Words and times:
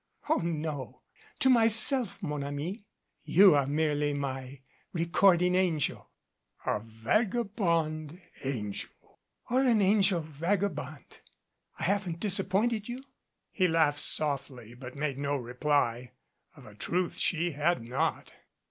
"Oh, 0.29 0.37
no. 0.37 1.03
,To 1.41 1.49
myself, 1.51 2.23
mon 2.23 2.43
ami. 2.43 2.87
You 3.23 3.53
are 3.53 3.67
merely 3.67 4.13
my 4.15 4.61
recording 4.93 5.53
angel." 5.53 6.09
150 6.63 7.03
THE 7.03 7.03
FABIANI 7.03 7.03
FAMILY 7.03 7.21
"A 7.21 7.23
vagabond 7.23 8.21
angel" 8.43 8.95
"Or 9.51 9.61
an 9.61 9.79
angel 9.79 10.21
vagabond. 10.21 11.19
I 11.77 11.83
haven't 11.83 12.19
disappointed 12.19 12.89
you?" 12.89 13.03
He 13.51 13.67
laughed 13.67 13.99
softly, 13.99 14.73
but 14.73 14.95
made 14.95 15.19
no 15.19 15.37
reply. 15.37 16.13
Of 16.55 16.65
a 16.65 16.73
truth, 16.73 17.17
she 17.17 17.51
had 17.51 17.83
not. 17.83 18.33